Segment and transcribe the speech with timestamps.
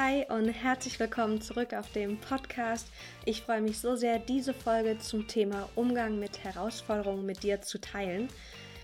[0.00, 2.86] Hi und herzlich willkommen zurück auf dem Podcast.
[3.24, 7.80] Ich freue mich so sehr, diese Folge zum Thema Umgang mit Herausforderungen mit dir zu
[7.80, 8.28] teilen.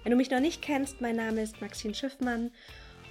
[0.03, 2.50] Wenn du mich noch nicht kennst, mein Name ist Maxine Schiffmann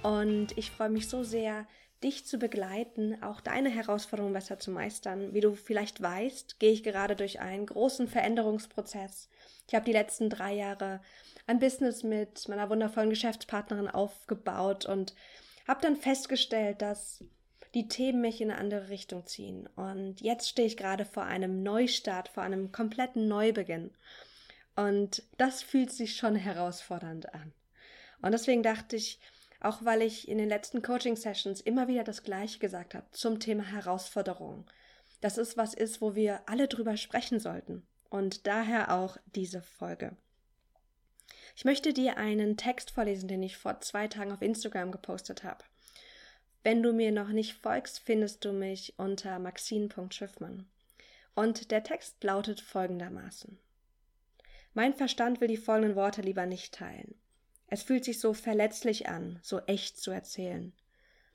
[0.02, 1.66] und ich freue mich so sehr,
[2.02, 5.32] dich zu begleiten, auch deine Herausforderungen besser zu meistern.
[5.32, 9.30] Wie du vielleicht weißt, gehe ich gerade durch einen großen Veränderungsprozess.
[9.66, 11.00] Ich habe die letzten drei Jahre
[11.46, 15.14] ein Business mit meiner wundervollen Geschäftspartnerin aufgebaut und
[15.66, 17.24] habe dann festgestellt, dass
[17.74, 19.68] die Themen mich in eine andere Richtung ziehen.
[19.76, 23.90] Und jetzt stehe ich gerade vor einem Neustart, vor einem kompletten Neubeginn.
[24.76, 27.52] Und das fühlt sich schon herausfordernd an.
[28.22, 29.18] Und deswegen dachte ich,
[29.60, 33.64] auch weil ich in den letzten Coaching-Sessions immer wieder das Gleiche gesagt habe zum Thema
[33.64, 34.66] Herausforderung.
[35.20, 37.86] Das ist was ist, wo wir alle drüber sprechen sollten.
[38.10, 40.16] Und daher auch diese Folge.
[41.56, 45.64] Ich möchte dir einen Text vorlesen, den ich vor zwei Tagen auf Instagram gepostet habe.
[46.64, 50.66] Wenn du mir noch nicht folgst, findest du mich unter maxine.schiffmann.
[51.34, 53.58] Und der Text lautet folgendermaßen.
[54.72, 57.14] Mein Verstand will die folgenden Worte lieber nicht teilen.
[57.66, 60.72] Es fühlt sich so verletzlich an, so echt zu erzählen.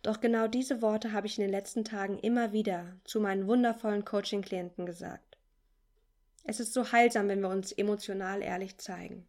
[0.01, 4.05] Doch genau diese Worte habe ich in den letzten Tagen immer wieder zu meinen wundervollen
[4.05, 5.37] Coaching-Klienten gesagt.
[6.43, 9.27] Es ist so heilsam, wenn wir uns emotional ehrlich zeigen.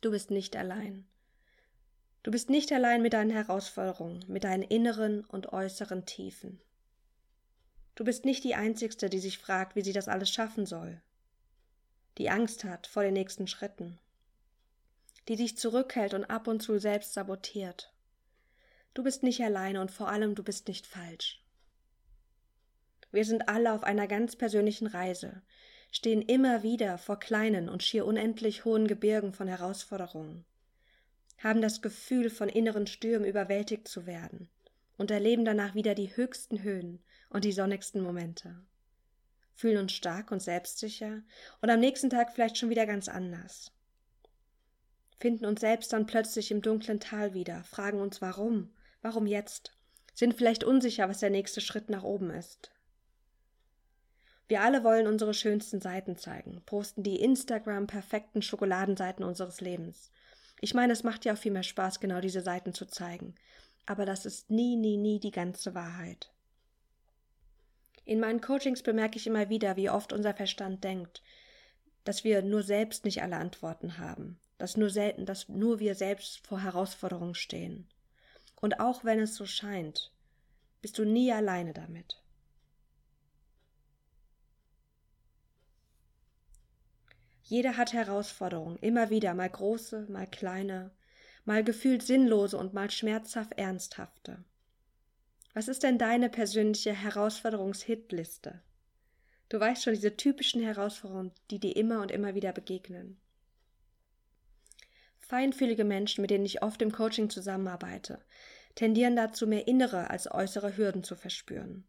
[0.00, 1.06] Du bist nicht allein.
[2.22, 6.60] Du bist nicht allein mit deinen Herausforderungen, mit deinen inneren und äußeren Tiefen.
[7.94, 11.00] Du bist nicht die Einzigste, die sich fragt, wie sie das alles schaffen soll,
[12.18, 13.98] die Angst hat vor den nächsten Schritten,
[15.28, 17.92] die dich zurückhält und ab und zu selbst sabotiert.
[18.92, 21.42] Du bist nicht alleine und vor allem du bist nicht falsch.
[23.10, 25.42] Wir sind alle auf einer ganz persönlichen Reise,
[25.90, 30.44] stehen immer wieder vor kleinen und schier unendlich hohen Gebirgen von Herausforderungen,
[31.42, 34.48] haben das Gefühl, von inneren Stürmen überwältigt zu werden
[34.96, 38.62] und erleben danach wieder die höchsten Höhen und die sonnigsten Momente,
[39.54, 41.22] fühlen uns stark und selbstsicher
[41.60, 43.72] und am nächsten Tag vielleicht schon wieder ganz anders,
[45.18, 48.72] finden uns selbst dann plötzlich im dunklen Tal wieder, fragen uns warum,
[49.02, 49.76] warum jetzt,
[50.14, 52.70] sind vielleicht unsicher, was der nächste Schritt nach oben ist.
[54.48, 60.10] Wir alle wollen unsere schönsten Seiten zeigen, posten die Instagram perfekten Schokoladenseiten unseres Lebens.
[60.62, 63.34] Ich meine, es macht ja auch viel mehr Spaß, genau diese Seiten zu zeigen.
[63.86, 66.30] Aber das ist nie, nie, nie die ganze Wahrheit.
[68.04, 71.22] In meinen Coachings bemerke ich immer wieder, wie oft unser Verstand denkt,
[72.04, 76.46] dass wir nur selbst nicht alle Antworten haben, dass nur selten, dass nur wir selbst
[76.46, 77.88] vor Herausforderungen stehen.
[78.56, 80.12] Und auch wenn es so scheint,
[80.82, 82.22] bist du nie alleine damit.
[87.50, 90.92] Jeder hat Herausforderungen, immer wieder, mal große, mal kleine,
[91.44, 94.44] mal gefühlt sinnlose und mal schmerzhaft ernsthafte.
[95.52, 98.62] Was ist denn deine persönliche Herausforderungshitliste?
[99.48, 103.20] Du weißt schon, diese typischen Herausforderungen, die dir immer und immer wieder begegnen.
[105.18, 108.24] Feinfühlige Menschen, mit denen ich oft im Coaching zusammenarbeite,
[108.76, 111.84] tendieren dazu, mehr innere als äußere Hürden zu verspüren,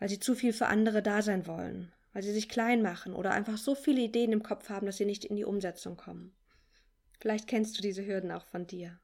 [0.00, 3.30] weil sie zu viel für andere da sein wollen, weil sie sich klein machen oder
[3.30, 6.34] einfach so viele Ideen im Kopf haben, dass sie nicht in die Umsetzung kommen.
[7.18, 8.98] Vielleicht kennst du diese Hürden auch von dir.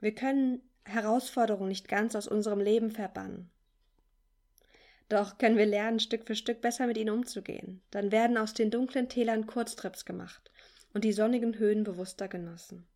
[0.00, 3.50] Wir können Herausforderungen nicht ganz aus unserem Leben verbannen.
[5.08, 7.82] Doch können wir lernen, Stück für Stück besser mit ihnen umzugehen.
[7.90, 10.50] Dann werden aus den dunklen Tälern Kurztrips gemacht
[10.94, 12.86] und die sonnigen Höhen bewusster genossen.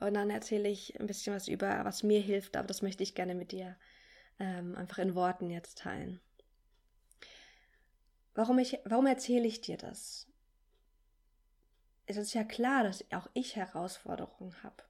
[0.00, 3.14] Und dann erzähle ich ein bisschen was über, was mir hilft, aber das möchte ich
[3.14, 3.76] gerne mit dir
[4.38, 6.20] ähm, einfach in Worten jetzt teilen.
[8.34, 10.26] Warum, ich, warum erzähle ich dir das?
[12.06, 14.82] Es ist ja klar, dass auch ich Herausforderungen habe.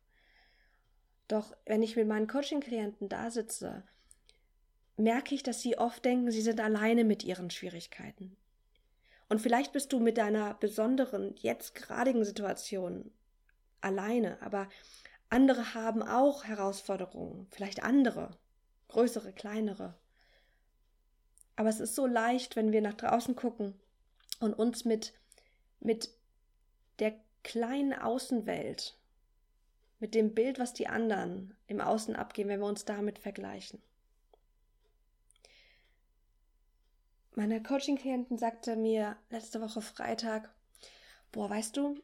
[1.29, 3.85] Doch wenn ich mit meinen Coaching-Klienten da sitze,
[4.97, 8.37] merke ich, dass sie oft denken, sie sind alleine mit ihren Schwierigkeiten.
[9.29, 13.11] Und vielleicht bist du mit deiner besonderen, jetzt geradigen Situation
[13.81, 14.69] alleine, aber
[15.29, 18.37] andere haben auch Herausforderungen, vielleicht andere
[18.89, 19.95] größere, kleinere.
[21.57, 23.75] Aber es ist so leicht, wenn wir nach draußen gucken
[24.41, 25.15] und uns mit,
[25.81, 26.11] mit
[26.99, 28.97] der kleinen Außenwelt,
[30.01, 33.81] mit dem Bild, was die anderen im Außen abgeben, wenn wir uns damit vergleichen.
[37.37, 40.53] Meine Coaching-Klientin sagte mir letzte Woche Freitag,
[41.33, 42.01] boah, weißt du,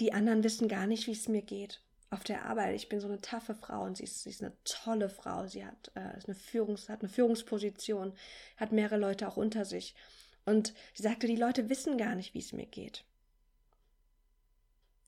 [0.00, 1.82] die anderen wissen gar nicht, wie es mir geht
[2.12, 4.52] auf der Arbeit, ich bin so eine taffe Frau und sie ist, sie ist eine
[4.64, 5.46] tolle Frau.
[5.46, 8.12] Sie hat, äh, eine Führungs, hat eine Führungsposition,
[8.58, 9.94] hat mehrere Leute auch unter sich.
[10.44, 13.04] Und sie sagte, die Leute wissen gar nicht, wie es mir geht.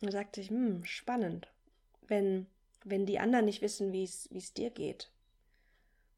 [0.01, 1.49] Und da sagte ich, hm, spannend.
[2.07, 2.47] wenn,
[2.85, 5.11] wenn die anderen nicht wissen, wie es dir geht?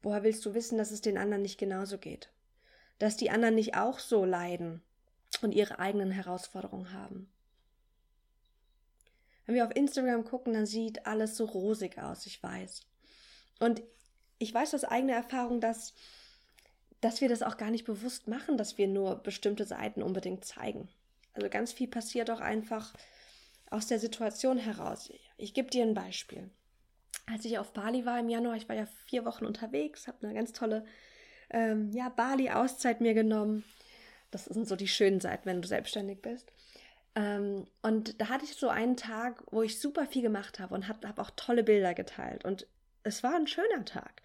[0.01, 2.29] Woher willst du wissen, dass es den anderen nicht genauso geht?
[2.97, 4.81] Dass die anderen nicht auch so leiden
[5.41, 7.29] und ihre eigenen Herausforderungen haben?
[9.47, 12.81] Wenn wir auf Instagram gucken, dann sieht alles so rosig aus, ich weiß.
[13.59, 13.81] Und
[14.39, 15.95] ich weiß aus eigener Erfahrung, dass,
[17.01, 20.89] dass wir das auch gar nicht bewusst machen, dass wir nur bestimmte Seiten unbedingt zeigen.
[21.33, 22.93] Also ganz viel passiert auch einfach
[23.69, 25.11] aus der Situation heraus.
[25.37, 26.49] Ich gebe dir ein Beispiel.
[27.25, 30.33] Als ich auf Bali war im Januar, ich war ja vier Wochen unterwegs, habe eine
[30.33, 30.85] ganz tolle
[31.49, 33.63] ähm, ja, Bali-Auszeit mir genommen.
[34.29, 36.51] Das sind so die schönen Seiten, wenn du selbstständig bist.
[37.17, 40.87] Ähm, und da hatte ich so einen Tag, wo ich super viel gemacht habe und
[40.87, 42.45] habe auch tolle Bilder geteilt.
[42.45, 42.67] Und
[43.03, 44.21] es war ein schöner Tag.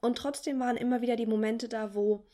[0.00, 2.26] Und trotzdem waren immer wieder die Momente da, wo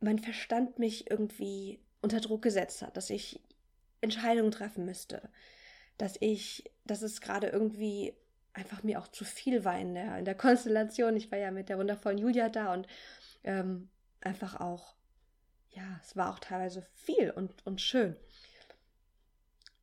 [0.00, 3.42] mein Verstand mich irgendwie unter Druck gesetzt hat, dass ich
[4.00, 5.28] Entscheidungen treffen müsste,
[5.98, 8.14] dass ich, dass es gerade irgendwie
[8.54, 11.16] einfach mir auch zu viel war in der, in der Konstellation.
[11.16, 12.86] Ich war ja mit der wundervollen Julia da und
[13.44, 13.90] ähm,
[14.22, 14.94] einfach auch,
[15.68, 18.16] ja, es war auch teilweise viel und, und schön.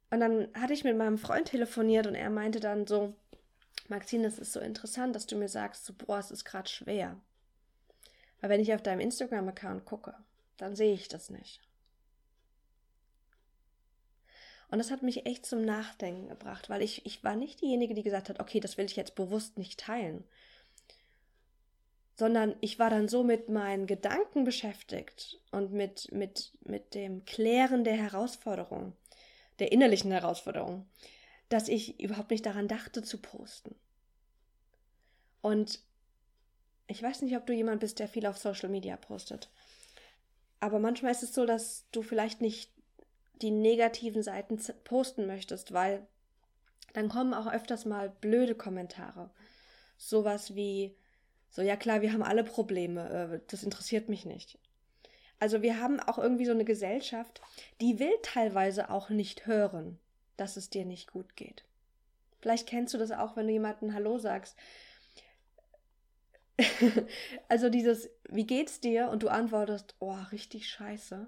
[0.09, 3.13] Und dann hatte ich mit meinem Freund telefoniert und er meinte dann so,
[3.89, 7.19] Maxine, es ist so interessant, dass du mir sagst, so, boah, es ist gerade schwer.
[8.39, 10.15] Weil wenn ich auf deinem Instagram-Account gucke,
[10.57, 11.61] dann sehe ich das nicht.
[14.69, 18.03] Und das hat mich echt zum Nachdenken gebracht, weil ich, ich war nicht diejenige, die
[18.03, 20.25] gesagt hat, okay, das will ich jetzt bewusst nicht teilen.
[22.15, 27.85] Sondern ich war dann so mit meinen Gedanken beschäftigt und mit, mit, mit dem Klären
[27.85, 28.93] der Herausforderung,
[29.59, 30.87] der innerlichen Herausforderung,
[31.49, 33.75] dass ich überhaupt nicht daran dachte zu posten.
[35.41, 35.79] Und
[36.87, 39.49] ich weiß nicht, ob du jemand bist, der viel auf Social Media postet.
[40.59, 42.71] Aber manchmal ist es so, dass du vielleicht nicht
[43.41, 46.07] die negativen Seiten posten möchtest, weil
[46.93, 49.29] dann kommen auch öfters mal blöde Kommentare.
[49.97, 50.95] Sowas wie,
[51.51, 54.57] so, ja klar, wir haben alle Probleme, äh, das interessiert mich nicht.
[55.39, 57.41] Also wir haben auch irgendwie so eine Gesellschaft,
[57.79, 59.99] die will teilweise auch nicht hören,
[60.35, 61.63] dass es dir nicht gut geht.
[62.39, 64.55] Vielleicht kennst du das auch, wenn du jemanden Hallo sagst.
[67.49, 69.09] also dieses, wie geht's dir?
[69.09, 71.27] Und du antwortest, oh, richtig scheiße.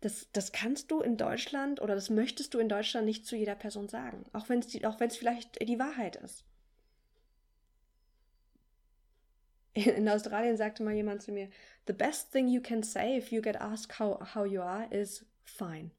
[0.00, 3.54] Das, das kannst du in Deutschland oder das möchtest du in Deutschland nicht zu jeder
[3.54, 4.26] Person sagen.
[4.32, 6.44] Auch wenn es vielleicht die Wahrheit ist.
[9.84, 11.50] In Australien sagte mal jemand zu mir,
[11.86, 15.24] The best thing you can say if you get asked how, how you are is
[15.44, 15.90] fine.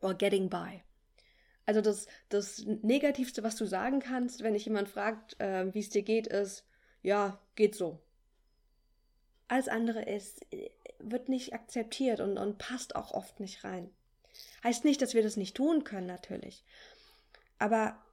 [0.00, 0.82] Or getting by.
[1.66, 5.90] Also das, das Negativste, was du sagen kannst, wenn dich jemand fragt, äh, wie es
[5.90, 6.64] dir geht, ist,
[7.02, 8.00] ja, geht so.
[9.48, 10.46] Alles andere ist,
[10.98, 13.90] wird nicht akzeptiert und, und passt auch oft nicht rein.
[14.62, 16.64] Heißt nicht, dass wir das nicht tun können, natürlich.
[17.58, 18.03] Aber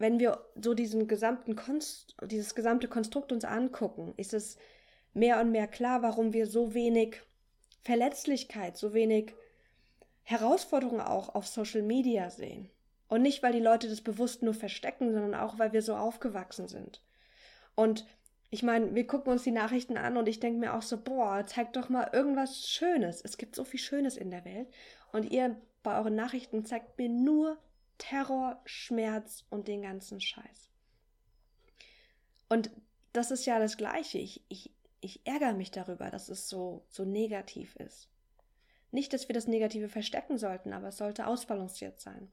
[0.00, 4.56] wenn wir so diesen gesamten Konst, dieses gesamte Konstrukt uns angucken, ist es
[5.12, 7.20] mehr und mehr klar, warum wir so wenig
[7.82, 9.34] Verletzlichkeit, so wenig
[10.22, 12.70] Herausforderungen auch auf Social Media sehen.
[13.08, 16.66] Und nicht, weil die Leute das bewusst nur verstecken, sondern auch, weil wir so aufgewachsen
[16.66, 17.02] sind.
[17.74, 18.06] Und
[18.48, 21.44] ich meine, wir gucken uns die Nachrichten an und ich denke mir auch so, boah,
[21.46, 23.20] zeigt doch mal irgendwas Schönes.
[23.22, 24.68] Es gibt so viel Schönes in der Welt.
[25.12, 27.58] Und ihr bei euren Nachrichten zeigt mir nur
[28.00, 30.70] Terror, Schmerz und den ganzen Scheiß.
[32.48, 32.70] Und
[33.12, 34.18] das ist ja das Gleiche.
[34.18, 38.08] Ich, ich, ich ärgere mich darüber, dass es so, so negativ ist.
[38.90, 42.32] Nicht, dass wir das Negative verstecken sollten, aber es sollte ausbalanciert sein.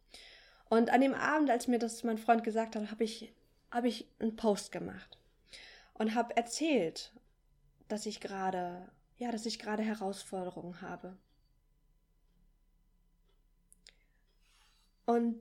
[0.69, 3.33] Und an dem Abend, als mir das mein Freund gesagt hat, habe ich,
[3.69, 5.19] hab ich einen Post gemacht
[5.93, 7.13] und habe erzählt,
[7.87, 11.17] dass ich gerade, ja, dass ich gerade Herausforderungen habe.
[15.05, 15.39] Und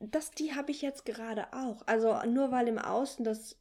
[0.00, 1.82] das, die habe ich jetzt gerade auch.
[1.86, 3.56] Also nur weil im Außen das,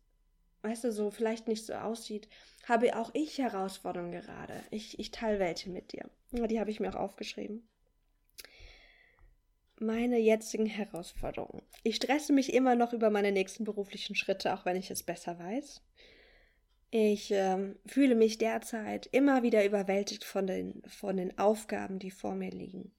[0.61, 2.27] weißt du, so vielleicht nicht so aussieht,
[2.67, 4.63] habe auch ich Herausforderungen gerade.
[4.71, 6.09] Ich, ich teile welche mit dir.
[6.31, 7.67] Die habe ich mir auch aufgeschrieben
[9.79, 11.63] meine jetzigen Herausforderungen.
[11.83, 15.39] Ich stresse mich immer noch über meine nächsten beruflichen Schritte, auch wenn ich es besser
[15.39, 15.81] weiß.
[16.91, 22.35] Ich äh, fühle mich derzeit immer wieder überwältigt von den, von den Aufgaben, die vor
[22.35, 22.91] mir liegen.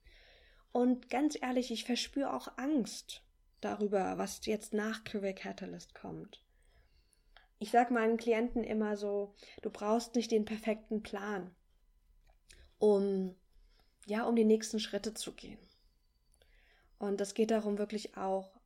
[0.73, 3.23] Und ganz ehrlich, ich verspüre auch Angst
[3.61, 6.45] darüber, was jetzt nach Career Catalyst kommt.
[7.59, 11.55] Ich sage meinen Klienten immer so, du brauchst nicht den perfekten Plan,
[12.79, 13.35] um
[14.07, 15.59] ja, um die nächsten Schritte zu gehen.
[16.99, 18.59] Und es geht darum, wirklich auch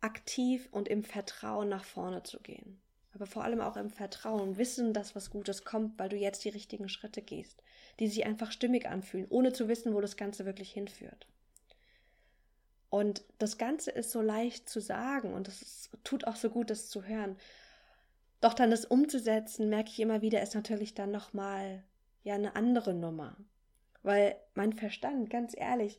[0.00, 2.80] aktiv und im Vertrauen nach vorne zu gehen.
[3.12, 6.48] Aber vor allem auch im Vertrauen, wissen, dass was Gutes kommt, weil du jetzt die
[6.48, 7.62] richtigen Schritte gehst,
[8.00, 11.26] die sich einfach stimmig anfühlen, ohne zu wissen, wo das Ganze wirklich hinführt.
[12.92, 16.90] Und das Ganze ist so leicht zu sagen und es tut auch so gut, das
[16.90, 17.38] zu hören.
[18.42, 21.82] Doch dann das umzusetzen, merke ich immer wieder, ist natürlich dann nochmal
[22.22, 23.34] ja eine andere Nummer.
[24.02, 25.98] Weil mein Verstand, ganz ehrlich,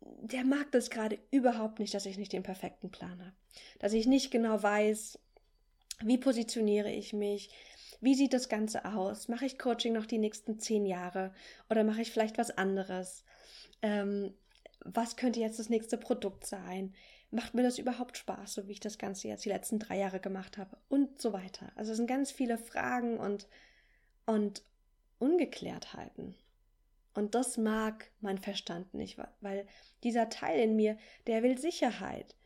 [0.00, 3.34] der mag das gerade überhaupt nicht, dass ich nicht den perfekten Plan habe.
[3.80, 5.18] Dass ich nicht genau weiß,
[6.04, 7.50] wie positioniere ich mich,
[8.00, 9.26] wie sieht das Ganze aus?
[9.26, 11.34] Mache ich Coaching noch die nächsten zehn Jahre
[11.68, 13.24] oder mache ich vielleicht was anderes?
[13.82, 14.32] Ähm,
[14.84, 16.94] was könnte jetzt das nächste Produkt sein?
[17.30, 20.20] Macht mir das überhaupt Spaß, so wie ich das Ganze jetzt die letzten drei Jahre
[20.20, 20.76] gemacht habe?
[20.88, 21.72] Und so weiter.
[21.74, 23.48] Also es sind ganz viele Fragen und,
[24.26, 24.62] und
[25.18, 26.34] Ungeklärtheiten.
[27.14, 29.66] Und das mag mein Verstand nicht, weil
[30.02, 32.36] dieser Teil in mir, der will Sicherheit.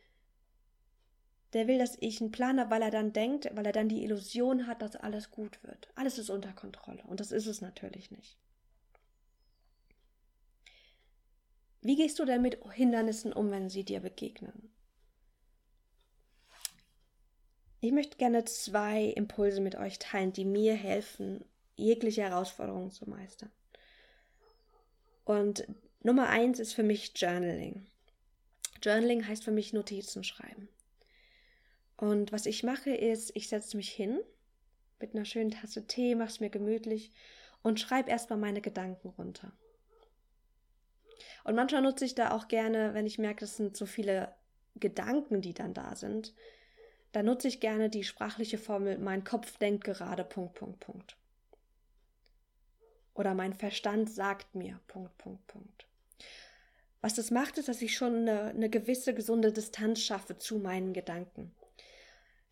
[1.53, 4.03] Der will, dass ich einen Plan habe, weil er dann denkt, weil er dann die
[4.03, 5.89] Illusion hat, dass alles gut wird.
[5.95, 7.03] Alles ist unter Kontrolle.
[7.07, 8.37] Und das ist es natürlich nicht.
[11.81, 14.69] Wie gehst du denn mit Hindernissen um, wenn sie dir begegnen?
[17.81, 21.45] Ich möchte gerne zwei Impulse mit euch teilen, die mir helfen,
[21.77, 23.51] jegliche Herausforderungen zu meistern.
[25.23, 25.65] Und
[26.03, 27.85] Nummer eins ist für mich Journaling.
[28.83, 30.67] Journaling heißt für mich Notizen schreiben.
[31.95, 34.19] Und was ich mache ist, ich setze mich hin
[34.99, 37.11] mit einer schönen Tasse Tee, mache es mir gemütlich
[37.61, 39.53] und schreibe erstmal meine Gedanken runter.
[41.43, 44.33] Und manchmal nutze ich da auch gerne, wenn ich merke, es sind so viele
[44.75, 46.33] Gedanken, die dann da sind,
[47.11, 51.17] dann nutze ich gerne die sprachliche Formel, mein Kopf denkt gerade, Punkt, Punkt, Punkt.
[53.13, 55.85] Oder mein Verstand sagt mir, Punkt, Punkt, Punkt.
[57.01, 60.93] Was das macht, ist, dass ich schon eine, eine gewisse gesunde Distanz schaffe zu meinen
[60.93, 61.51] Gedanken.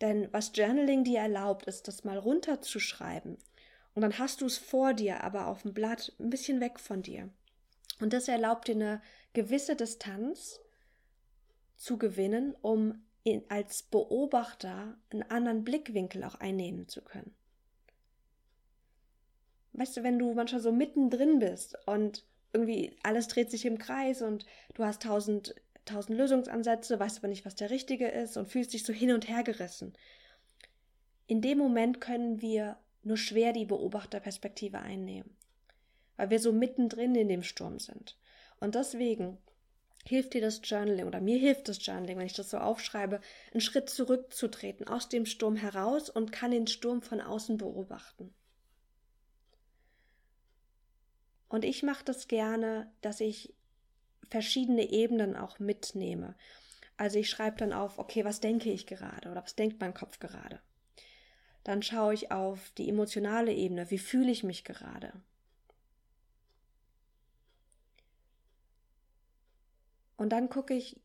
[0.01, 3.37] Denn was Journaling dir erlaubt, ist, das mal runterzuschreiben.
[3.93, 7.01] Und dann hast du es vor dir, aber auf dem Blatt ein bisschen weg von
[7.01, 7.29] dir.
[7.99, 9.01] Und das erlaubt dir eine
[9.33, 10.59] gewisse Distanz
[11.75, 17.35] zu gewinnen, um in, als Beobachter einen anderen Blickwinkel auch einnehmen zu können.
[19.73, 24.21] Weißt du, wenn du manchmal so mittendrin bist und irgendwie alles dreht sich im Kreis
[24.21, 25.53] und du hast tausend,
[25.85, 29.27] tausend Lösungsansätze, weißt aber nicht, was der richtige ist und fühlst dich so hin und
[29.27, 29.93] her gerissen.
[31.27, 35.37] In dem Moment können wir nur schwer die Beobachterperspektive einnehmen
[36.17, 38.17] weil wir so mittendrin in dem Sturm sind.
[38.59, 39.37] Und deswegen
[40.05, 43.21] hilft dir das Journaling oder mir hilft das Journaling, wenn ich das so aufschreibe,
[43.51, 48.33] einen Schritt zurückzutreten aus dem Sturm heraus und kann den Sturm von außen beobachten.
[51.49, 53.53] Und ich mache das gerne, dass ich
[54.29, 56.35] verschiedene Ebenen auch mitnehme.
[56.97, 60.19] Also ich schreibe dann auf, okay, was denke ich gerade oder was denkt mein Kopf
[60.19, 60.59] gerade?
[61.63, 65.13] Dann schaue ich auf die emotionale Ebene, wie fühle ich mich gerade?
[70.17, 70.99] Und dann gucke ich,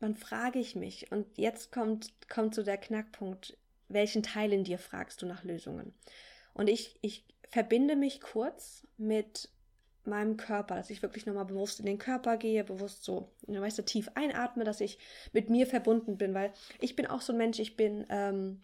[0.00, 3.56] dann frage ich mich, und jetzt kommt, kommt so der Knackpunkt,
[3.88, 5.94] welchen Teil in dir fragst du nach Lösungen?
[6.54, 9.50] Und ich, ich verbinde mich kurz mit
[10.04, 13.84] meinem Körper, dass ich wirklich nochmal bewusst in den Körper gehe, bewusst so, weißt du,
[13.84, 14.98] tief einatme, dass ich
[15.32, 18.62] mit mir verbunden bin, weil ich bin auch so ein Mensch, ich bin, ähm,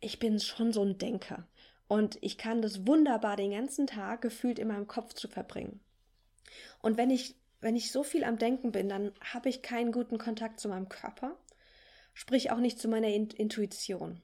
[0.00, 1.46] ich bin schon so ein Denker.
[1.86, 5.80] Und ich kann das wunderbar den ganzen Tag gefühlt in meinem Kopf zu verbringen.
[6.80, 10.18] Und wenn ich, wenn ich so viel am Denken bin, dann habe ich keinen guten
[10.18, 11.36] Kontakt zu meinem Körper,
[12.14, 14.22] sprich auch nicht zu meiner Intuition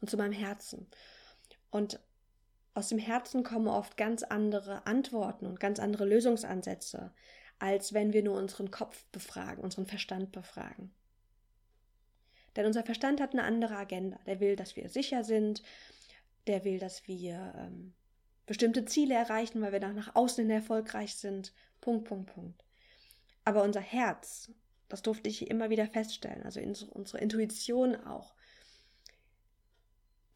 [0.00, 0.86] und zu meinem Herzen.
[1.70, 2.00] Und
[2.74, 7.12] aus dem Herzen kommen oft ganz andere Antworten und ganz andere Lösungsansätze,
[7.58, 10.92] als wenn wir nur unseren Kopf befragen, unseren Verstand befragen.
[12.56, 14.18] Denn unser Verstand hat eine andere Agenda.
[14.26, 15.62] Der will, dass wir sicher sind,
[16.46, 17.94] der will, dass wir ähm,
[18.46, 21.52] bestimmte Ziele erreichen, weil wir dann nach außen hin erfolgreich sind.
[21.80, 22.64] Punkt, Punkt, Punkt.
[23.44, 24.50] Aber unser Herz,
[24.88, 28.34] das durfte ich immer wieder feststellen, also unsere Intuition auch,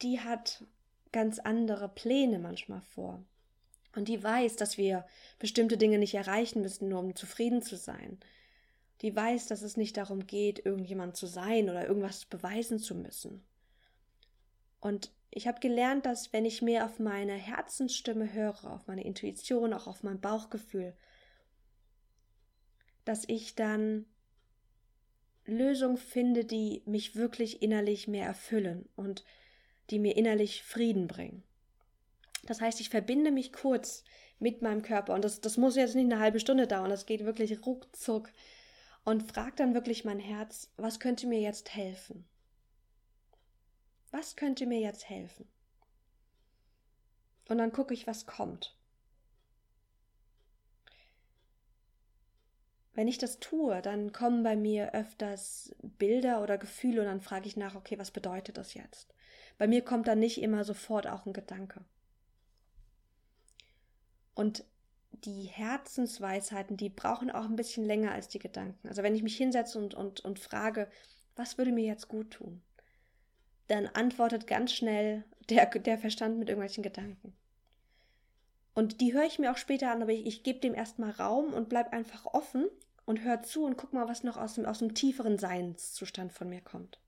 [0.02, 0.64] die hat
[1.12, 3.25] ganz andere Pläne manchmal vor.
[3.94, 5.06] Und die weiß, dass wir
[5.38, 8.18] bestimmte Dinge nicht erreichen müssen, nur um zufrieden zu sein.
[9.00, 13.42] Die weiß, dass es nicht darum geht, irgendjemand zu sein oder irgendwas beweisen zu müssen.
[14.80, 19.75] Und ich habe gelernt, dass wenn ich mehr auf meine Herzensstimme höre, auf meine Intuition,
[19.75, 20.97] auch auf mein Bauchgefühl,
[23.05, 24.07] dass ich dann
[25.45, 29.25] Lösungen finde, die mich wirklich innerlich mehr erfüllen und
[29.90, 31.43] die mir innerlich Frieden bringen.
[32.45, 34.05] Das heißt, ich verbinde mich kurz
[34.38, 37.26] mit meinem Körper und das, das muss jetzt nicht eine halbe Stunde dauern, das geht
[37.26, 38.33] wirklich ruckzuck
[39.05, 42.26] und frage dann wirklich mein Herz, was könnte mir jetzt helfen?
[44.10, 45.48] Was könnte mir jetzt helfen?
[47.48, 48.76] Und dann gucke ich, was kommt.
[52.96, 57.46] wenn ich das tue, dann kommen bei mir öfters Bilder oder Gefühle und dann frage
[57.46, 59.14] ich nach, okay, was bedeutet das jetzt?
[59.58, 61.84] Bei mir kommt dann nicht immer sofort auch ein Gedanke.
[64.34, 64.64] Und
[65.12, 68.88] die Herzensweisheiten, die brauchen auch ein bisschen länger als die Gedanken.
[68.88, 70.90] Also wenn ich mich hinsetze und, und, und frage,
[71.36, 72.62] was würde mir jetzt gut tun,
[73.68, 77.35] dann antwortet ganz schnell der, der Verstand mit irgendwelchen Gedanken.
[78.75, 81.54] Und die höre ich mir auch später an, aber ich, ich gebe dem erstmal Raum
[81.54, 82.66] und bleib einfach offen
[83.06, 86.49] und hör zu und guck mal, was noch aus dem, aus dem tieferen Seinszustand von
[86.49, 87.00] mir kommt.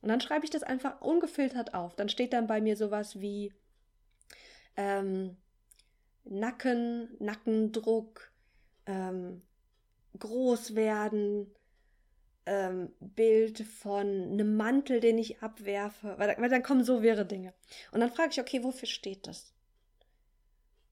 [0.00, 1.96] Und dann schreibe ich das einfach ungefiltert auf.
[1.96, 3.54] Dann steht dann bei mir sowas wie
[4.76, 5.36] ähm,
[6.24, 8.30] Nacken, Nackendruck,
[8.86, 9.42] ähm,
[10.18, 11.50] groß werden,
[12.46, 17.54] ähm, Bild von einem Mantel, den ich abwerfe, weil, weil dann kommen so wirre Dinge.
[17.92, 19.52] Und dann frage ich, okay, wofür steht das?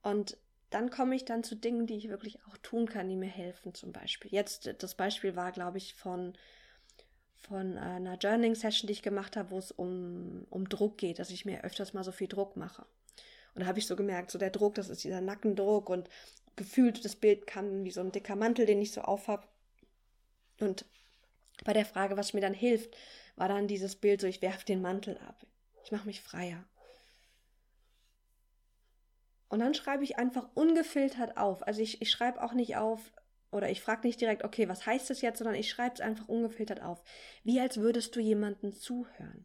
[0.03, 0.37] Und
[0.71, 3.75] dann komme ich dann zu Dingen, die ich wirklich auch tun kann, die mir helfen,
[3.75, 4.31] zum Beispiel.
[4.33, 6.33] Jetzt, das Beispiel war, glaube ich, von,
[7.37, 11.45] von einer Journaling-Session, die ich gemacht habe, wo es um, um Druck geht, dass ich
[11.45, 12.87] mir öfters mal so viel Druck mache.
[13.55, 16.09] Und da habe ich so gemerkt, so der Druck, das ist dieser Nackendruck und
[16.57, 19.49] gefühlt das Bild kam wie so ein dicker Mantel, den ich so aufhab.
[20.59, 20.87] Und
[21.65, 22.97] bei der Frage, was mir dann hilft,
[23.37, 25.47] war dann dieses Bild so, ich werfe den Mantel ab.
[25.85, 26.65] Ich mache mich freier.
[29.49, 31.67] Und dann schreibe ich einfach ungefiltert auf.
[31.67, 33.13] Also ich, ich schreibe auch nicht auf
[33.51, 36.27] oder ich frage nicht direkt, okay, was heißt das jetzt, sondern ich schreibe es einfach
[36.29, 37.03] ungefiltert auf.
[37.45, 39.45] Wie als würdest du jemanden zuhören.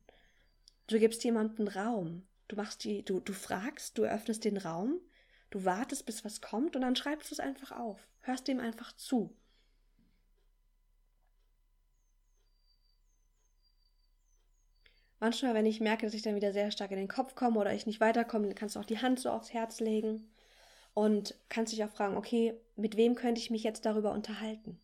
[0.87, 2.25] Du gibst jemanden Raum.
[2.47, 5.01] Du machst die, du, du fragst, du öffnest den Raum,
[5.49, 8.07] du wartest, bis was kommt und dann schreibst du es einfach auf.
[8.21, 9.35] Hörst dem einfach zu.
[15.19, 17.73] Manchmal, wenn ich merke, dass ich dann wieder sehr stark in den Kopf komme oder
[17.73, 20.29] ich nicht weiterkomme, kannst du auch die Hand so aufs Herz legen
[20.93, 24.79] und kannst dich auch fragen, okay, mit wem könnte ich mich jetzt darüber unterhalten?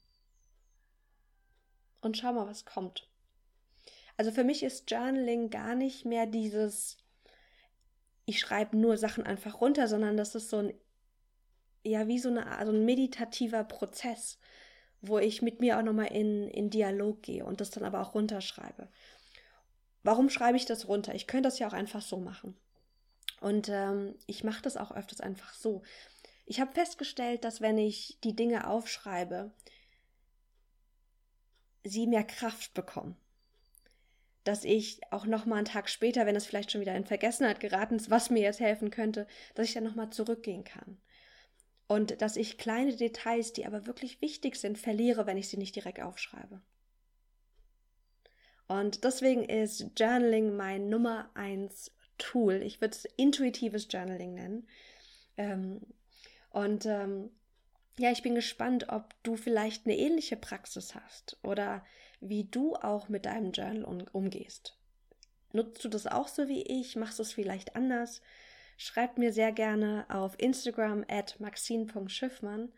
[2.01, 3.07] Und schau mal, was kommt.
[4.17, 6.97] Also für mich ist Journaling gar nicht mehr dieses,
[8.25, 10.73] ich schreibe nur Sachen einfach runter, sondern das ist so ein,
[11.83, 14.39] ja, wie so eine, also ein meditativer Prozess,
[15.01, 18.15] wo ich mit mir auch nochmal in, in Dialog gehe und das dann aber auch
[18.15, 18.87] runterschreibe.
[20.03, 21.15] Warum schreibe ich das runter?
[21.15, 22.55] Ich könnte das ja auch einfach so machen.
[23.39, 25.81] Und ähm, ich mache das auch öfters einfach so.
[26.45, 29.51] Ich habe festgestellt, dass wenn ich die Dinge aufschreibe,
[31.83, 33.17] sie mehr Kraft bekommen.
[34.43, 37.61] Dass ich auch noch mal einen Tag später, wenn es vielleicht schon wieder in Vergessenheit
[37.61, 40.97] geraten ist, was mir jetzt helfen könnte, dass ich dann noch mal zurückgehen kann.
[41.87, 45.75] Und dass ich kleine Details, die aber wirklich wichtig sind, verliere, wenn ich sie nicht
[45.75, 46.61] direkt aufschreibe.
[48.73, 52.63] Und deswegen ist Journaling mein Nummer eins Tool.
[52.63, 54.67] Ich würde es intuitives Journaling nennen.
[55.37, 55.81] Ähm,
[56.49, 57.29] und ähm,
[57.99, 61.85] ja, ich bin gespannt, ob du vielleicht eine ähnliche Praxis hast oder
[62.19, 64.75] wie du auch mit deinem Journal um, umgehst.
[65.51, 66.95] Nutzt du das auch so wie ich?
[66.95, 68.23] Machst du es vielleicht anders?
[68.77, 72.73] Schreibt mir sehr gerne auf Instagram at maxine.schiffmann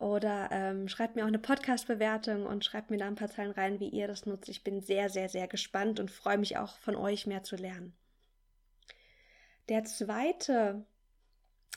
[0.00, 3.80] oder ähm, schreibt mir auch eine Podcast-Bewertung und schreibt mir da ein paar Zeilen rein,
[3.80, 4.48] wie ihr das nutzt.
[4.48, 7.92] Ich bin sehr, sehr, sehr gespannt und freue mich auch von euch mehr zu lernen.
[9.68, 10.86] Der zweite,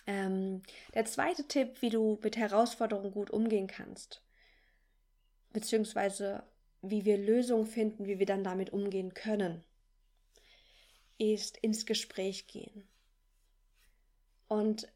[0.07, 4.23] ähm, der zweite Tipp, wie du mit Herausforderungen gut umgehen kannst,
[5.51, 6.43] beziehungsweise
[6.81, 9.65] wie wir Lösungen finden, wie wir dann damit umgehen können,
[11.17, 12.87] ist ins Gespräch gehen.
[14.47, 14.87] Und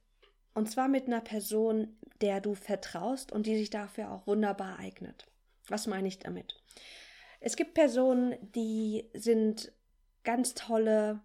[0.58, 5.28] und zwar mit einer Person, der du vertraust und die sich dafür auch wunderbar eignet.
[5.67, 6.60] Was meine ich damit?
[7.39, 9.72] Es gibt Personen, die sind
[10.24, 11.22] ganz tolle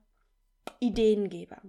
[0.81, 1.63] Ideengeber.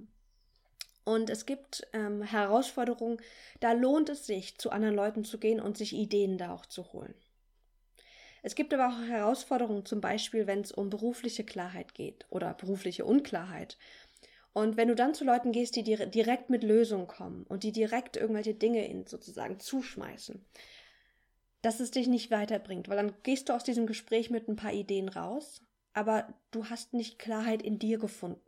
[1.06, 3.22] Und es gibt ähm, Herausforderungen,
[3.62, 6.92] da lohnt es sich, zu anderen Leuten zu gehen und sich Ideen da auch zu
[6.92, 7.16] holen.
[8.42, 13.06] Es gibt aber auch Herausforderungen, zum Beispiel, wenn es um berufliche Klarheit geht oder berufliche
[13.06, 13.78] Unklarheit
[14.54, 17.72] und wenn du dann zu Leuten gehst, die dir direkt mit Lösungen kommen und die
[17.72, 20.46] direkt irgendwelche Dinge in sozusagen zuschmeißen,
[21.64, 24.74] dass es dich nicht weiterbringt, weil dann gehst du aus diesem Gespräch mit ein paar
[24.74, 25.62] Ideen raus,
[25.94, 28.42] aber du hast nicht Klarheit in dir gefunden.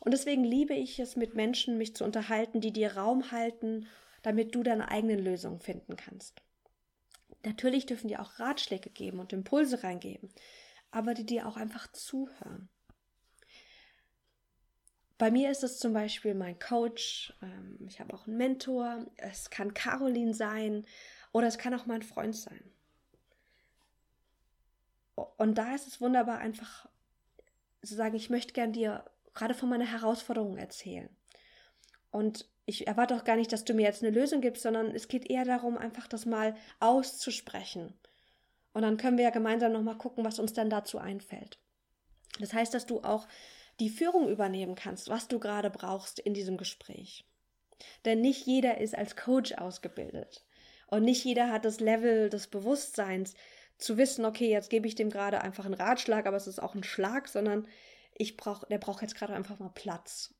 [0.00, 3.86] Und deswegen liebe ich es, mit Menschen mich zu unterhalten, die dir Raum halten,
[4.22, 6.42] damit du deine eigenen Lösungen finden kannst.
[7.44, 10.30] Natürlich dürfen die auch Ratschläge geben und Impulse reingeben,
[10.90, 12.70] aber die dir auch einfach zuhören.
[15.24, 19.48] Bei mir ist es zum Beispiel mein Coach, ähm, ich habe auch einen Mentor, es
[19.48, 20.84] kann Caroline sein
[21.32, 22.62] oder es kann auch mein Freund sein.
[25.14, 26.86] Und da ist es wunderbar, einfach
[27.82, 31.08] zu sagen, ich möchte gern dir gerade von meiner Herausforderung erzählen.
[32.10, 35.08] Und ich erwarte auch gar nicht, dass du mir jetzt eine Lösung gibst, sondern es
[35.08, 37.94] geht eher darum, einfach das mal auszusprechen.
[38.74, 41.58] Und dann können wir ja gemeinsam nochmal gucken, was uns dann dazu einfällt.
[42.40, 43.26] Das heißt, dass du auch
[43.80, 47.24] die Führung übernehmen kannst, was du gerade brauchst in diesem Gespräch.
[48.04, 50.44] Denn nicht jeder ist als Coach ausgebildet.
[50.86, 53.34] Und nicht jeder hat das Level des Bewusstseins
[53.78, 56.74] zu wissen, okay, jetzt gebe ich dem gerade einfach einen Ratschlag, aber es ist auch
[56.74, 57.66] ein Schlag, sondern
[58.16, 60.32] ich brauch, der braucht jetzt gerade einfach mal Platz.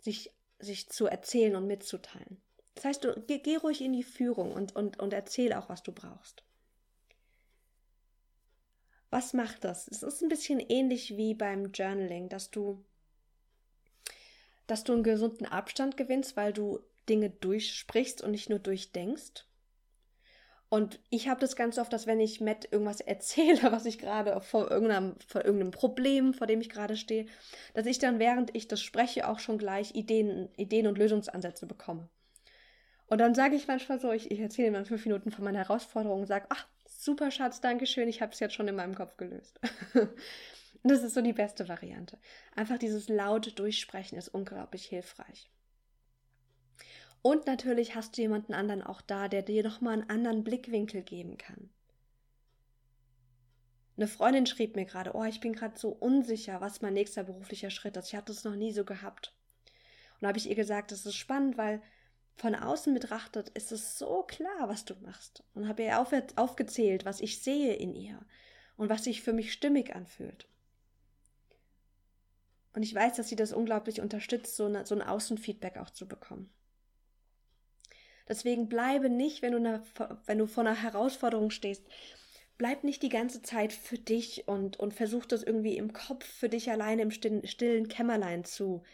[0.00, 0.30] Sich,
[0.60, 2.40] sich zu erzählen und mitzuteilen.
[2.76, 5.82] Das heißt, du geh, geh ruhig in die Führung und, und, und erzähl auch, was
[5.82, 6.44] du brauchst.
[9.10, 9.88] Was macht das?
[9.88, 12.84] Es ist ein bisschen ähnlich wie beim Journaling, dass du,
[14.66, 19.46] dass du einen gesunden Abstand gewinnst, weil du Dinge durchsprichst und nicht nur durchdenkst.
[20.70, 24.38] Und ich habe das ganz oft, dass wenn ich Matt irgendwas erzähle, was ich gerade
[24.42, 27.26] vor irgendeinem, vor irgendeinem Problem, vor dem ich gerade stehe,
[27.74, 32.08] dass ich dann, während ich das spreche, auch schon gleich Ideen, Ideen und Lösungsansätze bekomme.
[33.06, 36.20] Und dann sage ich manchmal so, ich, ich erzähle ihm fünf Minuten von meiner Herausforderung
[36.20, 36.66] und sage, ach,
[36.98, 39.60] super Schatz, danke schön, ich habe es jetzt schon in meinem Kopf gelöst.
[40.82, 42.18] das ist so die beste Variante.
[42.56, 45.50] Einfach dieses laute Durchsprechen ist unglaublich hilfreich.
[47.22, 51.38] Und natürlich hast du jemanden anderen auch da, der dir nochmal einen anderen Blickwinkel geben
[51.38, 51.70] kann.
[53.96, 57.70] Eine Freundin schrieb mir gerade, oh, ich bin gerade so unsicher, was mein nächster beruflicher
[57.70, 58.08] Schritt ist.
[58.08, 59.34] Ich hatte es noch nie so gehabt.
[60.14, 61.82] Und da habe ich ihr gesagt, das ist spannend, weil
[62.38, 65.42] von außen betrachtet ist es so klar, was du machst.
[65.54, 68.24] Und habe ihr auf, aufgezählt, was ich sehe in ihr
[68.76, 70.48] und was sich für mich stimmig anfühlt.
[72.72, 76.06] Und ich weiß, dass sie das unglaublich unterstützt, so, eine, so ein Außenfeedback auch zu
[76.06, 76.48] bekommen.
[78.28, 79.82] Deswegen bleibe nicht, wenn du, eine,
[80.26, 81.82] wenn du vor einer Herausforderung stehst,
[82.56, 86.48] bleib nicht die ganze Zeit für dich und, und versuch das irgendwie im Kopf für
[86.48, 88.84] dich alleine im stillen, stillen Kämmerlein zu,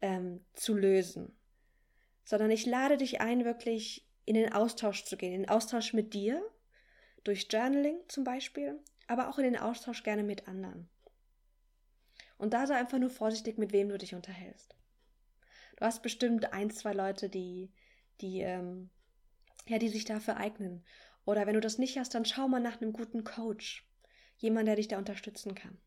[0.00, 1.37] ähm, zu lösen.
[2.28, 6.12] Sondern ich lade dich ein, wirklich in den Austausch zu gehen, in den Austausch mit
[6.12, 6.42] dir,
[7.24, 10.90] durch Journaling zum Beispiel, aber auch in den Austausch gerne mit anderen.
[12.36, 14.76] Und da sei einfach nur vorsichtig, mit wem du dich unterhältst.
[15.76, 17.72] Du hast bestimmt ein, zwei Leute, die,
[18.20, 18.90] die, ähm,
[19.66, 20.84] ja, die sich dafür eignen.
[21.24, 23.88] Oder wenn du das nicht hast, dann schau mal nach einem guten Coach.
[24.36, 25.78] Jemand, der dich da unterstützen kann.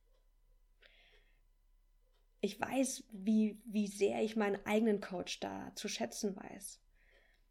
[2.41, 6.81] Ich weiß, wie, wie sehr ich meinen eigenen Coach da zu schätzen weiß.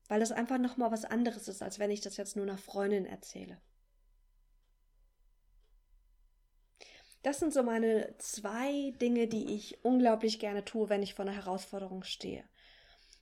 [0.09, 3.07] Weil das einfach nochmal was anderes ist, als wenn ich das jetzt nur einer Freundin
[3.07, 3.61] erzähle.
[7.23, 11.37] Das sind so meine zwei Dinge, die ich unglaublich gerne tue, wenn ich vor einer
[11.37, 12.45] Herausforderung stehe.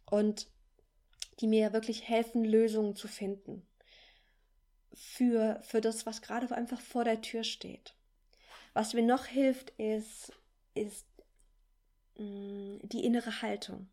[0.06, 0.48] Und
[1.40, 3.66] die mir wirklich helfen, Lösungen zu finden.
[4.94, 7.94] Für, für das, was gerade einfach vor der Tür steht.
[8.72, 10.32] Was mir noch hilft, ist,
[10.74, 11.07] ist
[12.18, 13.88] die innere Haltung.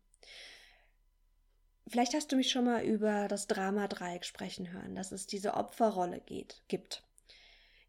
[1.88, 6.20] Vielleicht hast du mich schon mal über das Drama-Dreieck sprechen hören, dass es diese Opferrolle
[6.20, 7.04] geht, gibt.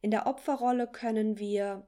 [0.02, 1.88] In der Opferrolle können wir,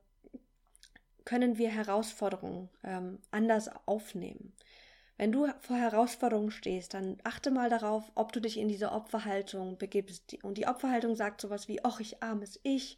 [1.23, 4.53] können wir Herausforderungen ähm, anders aufnehmen.
[5.17, 9.77] Wenn du vor Herausforderungen stehst, dann achte mal darauf, ob du dich in diese Opferhaltung
[9.77, 10.41] begibst.
[10.43, 12.97] Und die Opferhaltung sagt sowas wie, ach, ich armes Ich,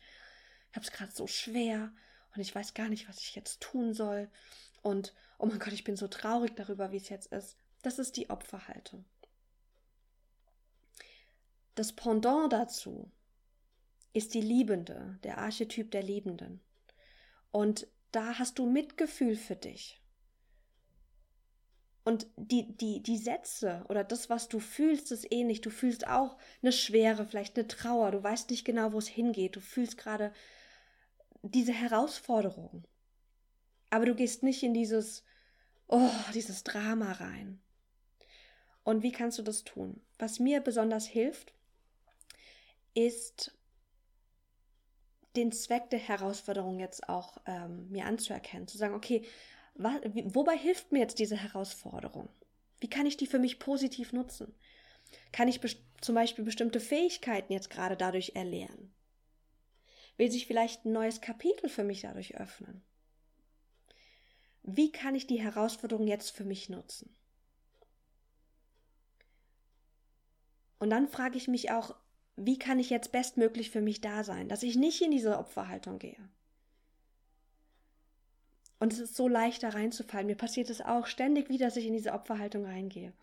[0.69, 1.91] ich hab's gerade so schwer
[2.35, 4.29] und ich weiß gar nicht, was ich jetzt tun soll.
[4.83, 7.57] Und, oh mein Gott, ich bin so traurig darüber, wie es jetzt ist.
[7.81, 9.05] Das ist die Opferhaltung.
[11.73, 13.11] Das Pendant dazu
[14.13, 16.61] ist die Liebende, der Archetyp der Liebenden.
[17.51, 19.99] Und da hast du Mitgefühl für dich.
[22.03, 25.61] Und die, die, die Sätze oder das, was du fühlst, ist ähnlich.
[25.61, 28.11] Du fühlst auch eine Schwere, vielleicht eine Trauer.
[28.11, 29.55] Du weißt nicht genau, wo es hingeht.
[29.55, 30.33] Du fühlst gerade
[31.41, 32.85] diese Herausforderung.
[33.89, 35.23] Aber du gehst nicht in dieses,
[35.87, 37.61] oh, dieses Drama rein.
[38.83, 40.01] Und wie kannst du das tun?
[40.17, 41.53] Was mir besonders hilft,
[42.93, 43.55] ist
[45.35, 48.67] den Zweck der Herausforderung jetzt auch ähm, mir anzuerkennen.
[48.67, 49.23] Zu sagen, okay,
[49.75, 52.29] wobei hilft mir jetzt diese Herausforderung?
[52.79, 54.53] Wie kann ich die für mich positiv nutzen?
[55.31, 55.61] Kann ich
[56.01, 58.93] zum Beispiel bestimmte Fähigkeiten jetzt gerade dadurch erlernen?
[60.17, 62.83] Will sich vielleicht ein neues Kapitel für mich dadurch öffnen?
[64.63, 67.15] Wie kann ich die Herausforderung jetzt für mich nutzen?
[70.79, 71.95] Und dann frage ich mich auch,
[72.35, 75.99] wie kann ich jetzt bestmöglich für mich da sein, dass ich nicht in diese Opferhaltung
[75.99, 76.29] gehe?
[78.79, 80.25] Und es ist so leicht, da reinzufallen.
[80.25, 83.13] Mir passiert es auch ständig wieder, dass ich in diese Opferhaltung reingehe.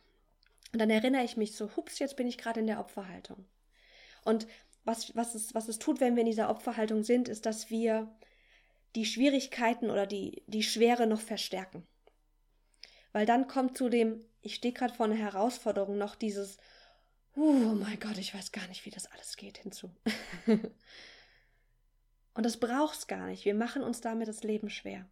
[0.73, 3.45] Und dann erinnere ich mich so, hups, jetzt bin ich gerade in der Opferhaltung.
[4.25, 4.47] Und
[4.85, 8.09] was, was, es, was es tut, wenn wir in dieser Opferhaltung sind, ist, dass wir
[8.95, 11.87] die Schwierigkeiten oder die, die Schwere noch verstärken.
[13.13, 16.59] Weil dann kommt zu dem ich stehe gerade vor einer Herausforderung, noch dieses,
[17.37, 19.91] oh mein Gott, ich weiß gar nicht, wie das alles geht, hinzu.
[22.35, 23.45] Und das braucht's gar nicht.
[23.45, 25.09] Wir machen uns damit das Leben schwer.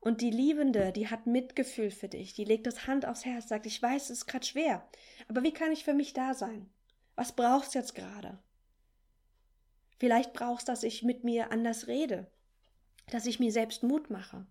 [0.00, 3.66] Und die Liebende, die hat Mitgefühl für dich, die legt das Hand aufs Herz, sagt,
[3.66, 4.88] ich weiß, es ist gerade schwer,
[5.28, 6.68] aber wie kann ich für mich da sein?
[7.14, 8.42] Was brauchst du jetzt gerade?
[9.98, 12.28] Vielleicht brauchst, du, dass ich mit mir anders rede,
[13.10, 14.46] dass ich mir selbst Mut mache,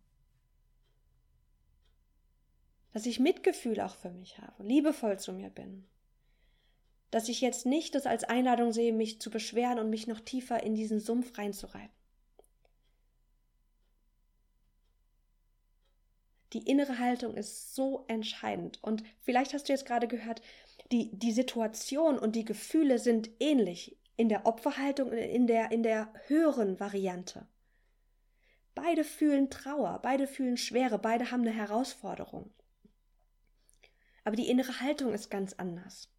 [2.93, 5.87] dass ich Mitgefühl auch für mich habe, liebevoll zu mir bin,
[7.09, 10.63] dass ich jetzt nicht das als Einladung sehe, mich zu beschweren und mich noch tiefer
[10.63, 11.91] in diesen Sumpf reinzureiten.
[16.53, 18.79] Die innere Haltung ist so entscheidend.
[18.81, 20.41] Und vielleicht hast du jetzt gerade gehört,
[20.91, 25.83] die, die Situation und die Gefühle sind ähnlich in der Opferhaltung und in der, in
[25.83, 27.47] der höheren Variante.
[28.83, 32.51] Beide fühlen Trauer, beide fühlen Schwere, beide haben eine Herausforderung.
[34.23, 36.09] Aber die innere Haltung ist ganz anders.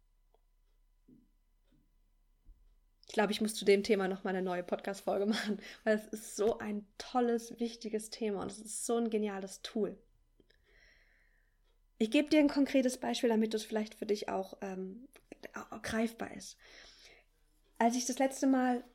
[3.05, 6.07] Ich glaube, ich muss zu dem Thema noch mal eine neue Podcast-Folge machen, weil es
[6.07, 9.97] ist so ein tolles, wichtiges Thema und es ist so ein geniales Tool.
[11.97, 15.09] Ich gebe dir ein konkretes Beispiel, damit es vielleicht für dich auch ähm,
[15.81, 16.57] greifbar ist.
[17.77, 18.85] Als ich das letzte Mal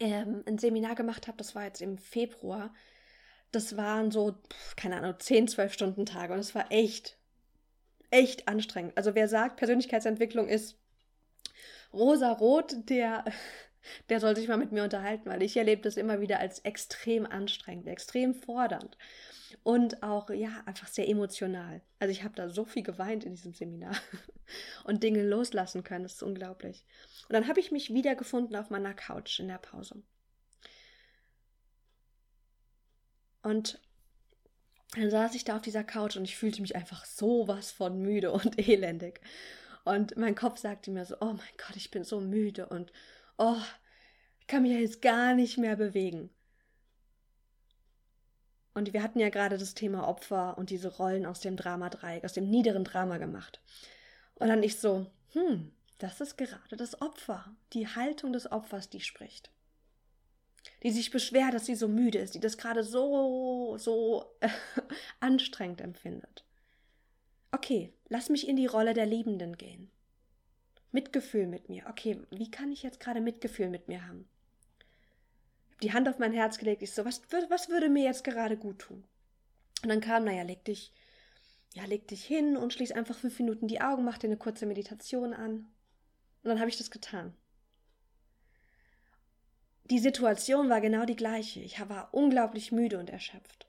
[0.00, 2.74] ähm, ein Seminar gemacht habe, das war jetzt im Februar,
[3.52, 4.36] das waren so,
[4.76, 7.16] keine Ahnung, 10, 12 Stunden Tage und es war echt,
[8.10, 8.96] echt anstrengend.
[8.96, 10.76] Also wer sagt, Persönlichkeitsentwicklung ist
[11.92, 13.24] rosa-rot, der,
[14.08, 17.26] der soll sich mal mit mir unterhalten, weil ich erlebe das immer wieder als extrem
[17.26, 18.96] anstrengend, extrem fordernd
[19.62, 21.80] und auch, ja, einfach sehr emotional.
[21.98, 23.94] Also ich habe da so viel geweint in diesem Seminar
[24.84, 26.84] und Dinge loslassen können, das ist unglaublich.
[27.28, 30.02] Und dann habe ich mich wiedergefunden auf meiner Couch in der Pause.
[33.42, 33.80] Und
[34.94, 38.30] dann saß ich da auf dieser Couch und ich fühlte mich einfach sowas von müde
[38.30, 39.20] und elendig.
[39.84, 42.92] Und mein Kopf sagte mir so, oh mein Gott, ich bin so müde und
[43.36, 43.60] oh,
[44.40, 46.30] ich kann mich ja jetzt gar nicht mehr bewegen.
[48.72, 52.32] Und wir hatten ja gerade das Thema Opfer und diese Rollen aus dem Dramadreieck, aus
[52.32, 53.60] dem niederen Drama gemacht.
[54.36, 59.00] Und dann ich so, hm, das ist gerade das Opfer, die Haltung des Opfers, die
[59.00, 59.50] spricht.
[60.82, 64.36] Die sich beschwert, dass sie so müde ist, die das gerade so, so
[65.20, 66.44] anstrengend empfindet.
[67.52, 69.90] Okay, lass mich in die Rolle der Liebenden gehen.
[70.90, 71.86] Mitgefühl mit mir.
[71.88, 74.28] Okay, wie kann ich jetzt gerade Mitgefühl mit mir haben?
[75.84, 76.82] die Hand auf mein Herz gelegt.
[76.82, 79.04] Ich so, was, was würde mir jetzt gerade gut tun?
[79.82, 80.92] Und dann kam, naja, leg dich,
[81.74, 84.64] ja, leg dich hin und schließ einfach fünf Minuten die Augen, mach dir eine kurze
[84.64, 85.66] Meditation an.
[86.42, 87.34] Und dann habe ich das getan.
[89.90, 91.60] Die Situation war genau die gleiche.
[91.60, 93.66] Ich war unglaublich müde und erschöpft.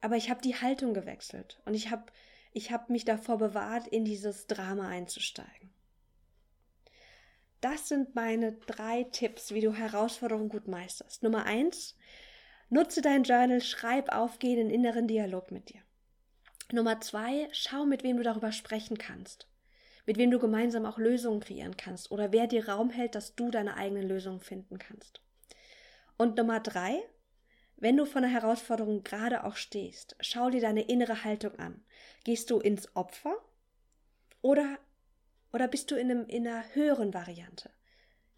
[0.00, 2.06] Aber ich habe die Haltung gewechselt und ich habe
[2.52, 5.72] ich hab mich davor bewahrt, in dieses Drama einzusteigen.
[7.60, 11.22] Das sind meine drei Tipps, wie du Herausforderungen gut meisterst.
[11.22, 11.96] Nummer eins,
[12.68, 15.82] nutze dein Journal, schreib auf, geh in den inneren Dialog mit dir.
[16.72, 19.48] Nummer zwei, schau, mit wem du darüber sprechen kannst.
[20.06, 23.50] Mit wem du gemeinsam auch Lösungen kreieren kannst oder wer dir Raum hält, dass du
[23.50, 25.20] deine eigenen Lösungen finden kannst.
[26.16, 27.02] Und Nummer drei,
[27.76, 31.84] wenn du vor einer Herausforderung gerade auch stehst, schau dir deine innere Haltung an.
[32.24, 33.36] Gehst du ins Opfer
[34.40, 34.78] oder
[35.52, 37.70] oder bist du in, einem, in einer höheren Variante,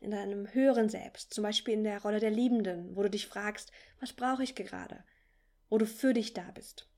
[0.01, 3.71] in deinem höheren Selbst, zum Beispiel in der Rolle der Liebenden, wo du dich fragst,
[4.01, 5.05] was brauche ich gerade,
[5.71, 6.89] wo du für dich da bist.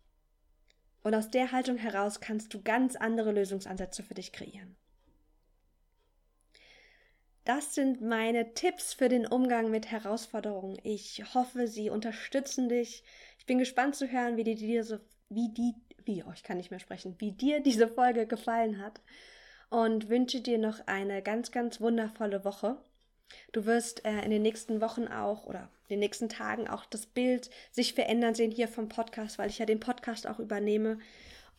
[1.07, 4.75] Und aus der Haltung heraus kannst du ganz andere Lösungsansätze für dich kreieren.
[7.45, 10.81] Das sind meine Tipps für den Umgang mit Herausforderungen.
[10.83, 13.05] Ich hoffe, sie unterstützen dich.
[13.39, 16.73] Ich bin gespannt zu hören, wie dir diese, wie die, wie, oh, ich kann nicht
[16.73, 19.01] mehr sprechen, wie dir diese Folge gefallen hat
[19.71, 22.79] und wünsche dir noch eine ganz, ganz wundervolle Woche.
[23.53, 27.07] Du wirst äh, in den nächsten Wochen auch oder in den nächsten Tagen auch das
[27.07, 30.99] Bild sich verändern sehen hier vom Podcast, weil ich ja den Podcast auch übernehme.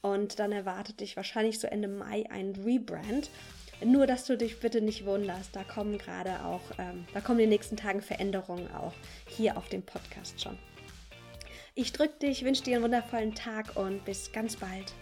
[0.01, 3.29] Und dann erwartet dich wahrscheinlich so Ende Mai ein Rebrand.
[3.83, 7.43] Nur, dass du dich bitte nicht wunderst, da kommen gerade auch, ähm, da kommen in
[7.43, 8.93] den nächsten Tagen Veränderungen auch
[9.27, 10.57] hier auf dem Podcast schon.
[11.75, 14.93] Ich drücke dich, wünsche dir einen wundervollen Tag und bis ganz bald.